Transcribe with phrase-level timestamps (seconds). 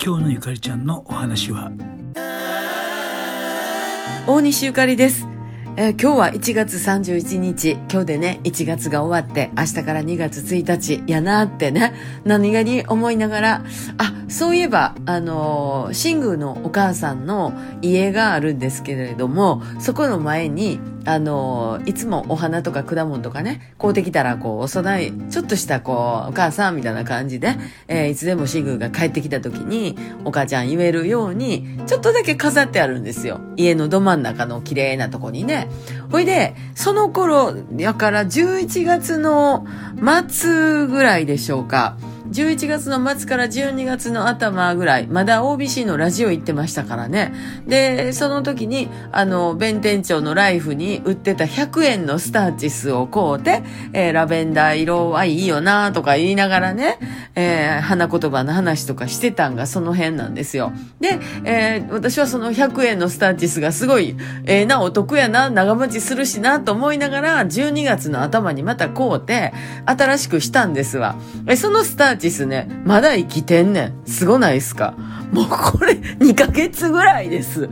[0.00, 1.72] 今日のゆかりちゃんのお話は？
[4.28, 5.26] 大西ゆかりです。
[5.76, 13.64] えー今日は1月31日、今日でね、1月が終わって、明日から2月1日やなってね、何気に思いながら、
[13.96, 17.52] あ、そういえば、あのー、新宮のお母さんの
[17.82, 27.56] 家があるんですけれども、そこの前に、あのいつもお花とか果物とかね、買うてきたら、こう、お供え、ちょっとした、こう、お母さんみたいな感じで、
[27.88, 29.96] えーいつでもシグが帰ってきた時に、
[30.26, 33.40] お母ちゃん言えるように、ちょっとだけ飾ってあるんですよ。
[33.56, 35.68] 家のど真ん中の綺麗なとこにね。
[36.10, 39.66] ほいで、その頃、やから11月の
[40.28, 41.96] 末ぐらいでしょうか。
[42.30, 47.32] 11月の末から12月の頭ぐらい、まだ OBC のラジオ行ってましたからね。
[47.66, 56.98] で、その時に、あの、弁天町のライフに売ってた100円のスターチスを買うて、えーラベンダー色はいいよなとか言いながらね、
[57.34, 60.72] えー花言葉の話とかしてたんがその辺なんですよ。
[61.00, 69.54] で、えー私はその100円のスターチスがすごい、ええな、お得やな、長持ちするしなと思いながら、12月の頭にまた買うて、
[69.86, 71.16] 新しくしたんですわ。
[71.46, 73.92] え、そのスターチスね、まだ生きてんねん。
[74.04, 74.92] すごないっすか？
[75.32, 77.70] もうこれ2ヶ月ぐらいです。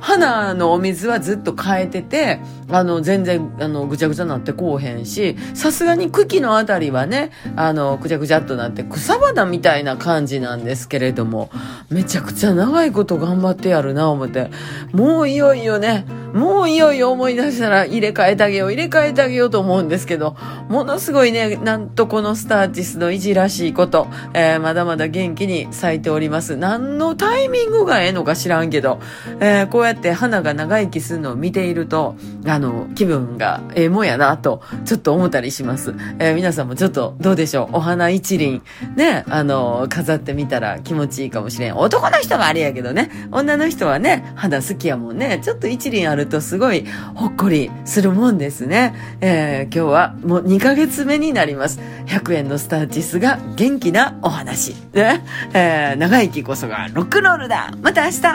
[0.00, 11.50] 花のお水はずっと変えてて、あの、全然、あの、ぐちゃぐちゃになってこうへんし、さすがに茎のあたりはね、あの、ぐちゃぐちゃっとなって草花みたいな感じなんですけれども、
[11.90, 14.50] めちゃくちゃ長いこと頑張ってやるな、思って。
[14.92, 20.36] もういよいよね、もういよいよ思い出したら入れ替えてあげよう、入れ替えてあげようと思うんですけど、
[20.68, 26.56] ものすごいね、なんとこのスターティスのいじらしいこと、えーまだまだ元気に咲いております。
[26.56, 29.00] 何のタイミングがええのか知らんけど、
[29.40, 35.94] えーこうやって花が長生きするのを見ていると、あの、気分がええもんやなと、ちょっと思ったりします。
[36.18, 37.76] えー皆さんもちょっとどうでしょう？
[37.78, 38.62] お花一輪、
[38.96, 41.76] ね、あの、飾ってみたら気持ちいいかもしれん。
[41.76, 45.40] 男の人はあれやけどね、女の人はね、花好きやもんね。
[45.42, 46.84] ちょっと一輪あるとすごい
[47.14, 48.94] ほっこりするもんですね。
[49.20, 51.80] えー今日はもう2ヶ月目になります。
[52.06, 54.74] 100円のスターチスが元気なお話。
[54.92, 58.26] ね、えー長生きこそがロックロールだまた明日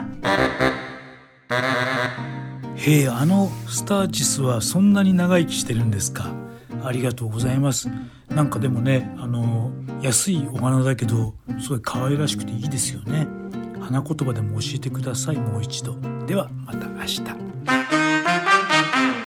[2.75, 6.31] へえあのスターチスはそんなに長生きしてるんですか
[6.83, 7.89] ありがとうございます
[8.29, 13.27] なんかでもねあの安いお花だけどすごい可愛らしくていいですよね
[13.83, 15.37] 花言葉でも教えてください。
[15.37, 15.97] もう一度。
[16.25, 18.22] ではまた明日。